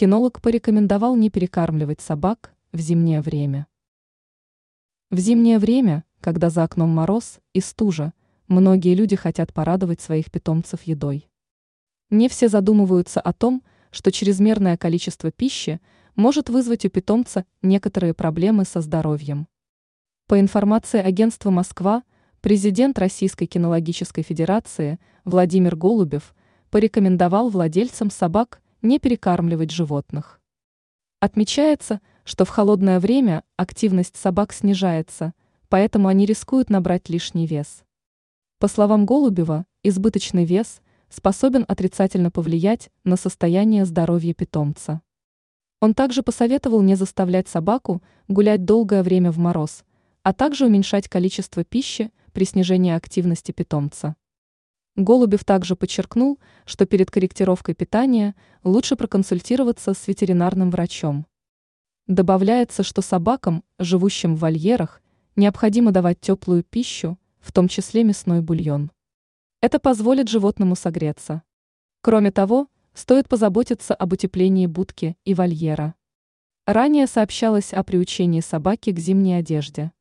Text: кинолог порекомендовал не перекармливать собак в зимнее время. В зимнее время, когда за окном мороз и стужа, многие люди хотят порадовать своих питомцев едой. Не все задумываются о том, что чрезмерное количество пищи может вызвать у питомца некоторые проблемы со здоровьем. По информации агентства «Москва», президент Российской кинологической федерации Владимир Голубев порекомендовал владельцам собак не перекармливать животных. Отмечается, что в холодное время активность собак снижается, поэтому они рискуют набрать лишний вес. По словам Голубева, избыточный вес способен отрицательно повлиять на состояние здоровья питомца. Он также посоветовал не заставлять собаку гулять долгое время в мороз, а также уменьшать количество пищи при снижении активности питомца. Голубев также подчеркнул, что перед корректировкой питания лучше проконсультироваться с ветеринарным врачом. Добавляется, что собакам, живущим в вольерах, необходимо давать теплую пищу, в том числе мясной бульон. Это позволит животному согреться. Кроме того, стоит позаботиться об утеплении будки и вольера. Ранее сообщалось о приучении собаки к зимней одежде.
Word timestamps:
кинолог 0.00 0.40
порекомендовал 0.40 1.14
не 1.14 1.28
перекармливать 1.28 2.00
собак 2.00 2.54
в 2.72 2.80
зимнее 2.80 3.20
время. 3.20 3.66
В 5.10 5.18
зимнее 5.18 5.58
время, 5.58 6.04
когда 6.22 6.48
за 6.48 6.64
окном 6.64 6.88
мороз 6.88 7.38
и 7.52 7.60
стужа, 7.60 8.14
многие 8.48 8.94
люди 8.94 9.14
хотят 9.14 9.52
порадовать 9.52 10.00
своих 10.00 10.30
питомцев 10.30 10.84
едой. 10.84 11.28
Не 12.08 12.30
все 12.30 12.48
задумываются 12.48 13.20
о 13.20 13.34
том, 13.34 13.62
что 13.90 14.10
чрезмерное 14.10 14.78
количество 14.78 15.30
пищи 15.30 15.82
может 16.16 16.48
вызвать 16.48 16.86
у 16.86 16.88
питомца 16.88 17.44
некоторые 17.60 18.14
проблемы 18.14 18.64
со 18.64 18.80
здоровьем. 18.80 19.48
По 20.28 20.40
информации 20.40 21.02
агентства 21.02 21.50
«Москва», 21.50 22.04
президент 22.40 22.98
Российской 22.98 23.44
кинологической 23.44 24.24
федерации 24.24 24.98
Владимир 25.26 25.76
Голубев 25.76 26.34
порекомендовал 26.70 27.50
владельцам 27.50 28.10
собак 28.10 28.62
не 28.82 28.98
перекармливать 28.98 29.70
животных. 29.70 30.40
Отмечается, 31.20 32.00
что 32.24 32.44
в 32.44 32.48
холодное 32.48 33.00
время 33.00 33.44
активность 33.56 34.16
собак 34.16 34.52
снижается, 34.52 35.34
поэтому 35.68 36.08
они 36.08 36.24
рискуют 36.26 36.70
набрать 36.70 37.08
лишний 37.08 37.46
вес. 37.46 37.82
По 38.58 38.68
словам 38.68 39.06
Голубева, 39.06 39.66
избыточный 39.82 40.44
вес 40.44 40.80
способен 41.08 41.64
отрицательно 41.68 42.30
повлиять 42.30 42.90
на 43.04 43.16
состояние 43.16 43.84
здоровья 43.84 44.32
питомца. 44.32 45.02
Он 45.80 45.94
также 45.94 46.22
посоветовал 46.22 46.82
не 46.82 46.94
заставлять 46.94 47.48
собаку 47.48 48.02
гулять 48.28 48.64
долгое 48.64 49.02
время 49.02 49.32
в 49.32 49.38
мороз, 49.38 49.84
а 50.22 50.32
также 50.32 50.66
уменьшать 50.66 51.08
количество 51.08 51.64
пищи 51.64 52.12
при 52.32 52.44
снижении 52.44 52.92
активности 52.92 53.52
питомца. 53.52 54.16
Голубев 54.96 55.44
также 55.44 55.76
подчеркнул, 55.76 56.38
что 56.64 56.84
перед 56.84 57.10
корректировкой 57.10 57.74
питания 57.74 58.34
лучше 58.64 58.96
проконсультироваться 58.96 59.94
с 59.94 60.08
ветеринарным 60.08 60.70
врачом. 60.70 61.26
Добавляется, 62.06 62.82
что 62.82 63.02
собакам, 63.02 63.62
живущим 63.78 64.34
в 64.34 64.40
вольерах, 64.40 65.00
необходимо 65.36 65.92
давать 65.92 66.20
теплую 66.20 66.64
пищу, 66.64 67.18
в 67.38 67.52
том 67.52 67.68
числе 67.68 68.04
мясной 68.04 68.40
бульон. 68.40 68.90
Это 69.60 69.78
позволит 69.78 70.28
животному 70.28 70.74
согреться. 70.74 71.42
Кроме 72.02 72.32
того, 72.32 72.68
стоит 72.94 73.28
позаботиться 73.28 73.94
об 73.94 74.12
утеплении 74.12 74.66
будки 74.66 75.16
и 75.24 75.34
вольера. 75.34 75.94
Ранее 76.66 77.06
сообщалось 77.06 77.72
о 77.72 77.84
приучении 77.84 78.40
собаки 78.40 78.90
к 78.90 78.98
зимней 78.98 79.38
одежде. 79.38 79.92